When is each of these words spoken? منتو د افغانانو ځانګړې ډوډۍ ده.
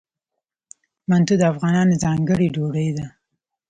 منتو 1.09 1.33
د 1.39 1.43
افغانانو 1.53 1.99
ځانګړې 2.03 2.47
ډوډۍ 2.55 2.89
ده. 2.97 3.05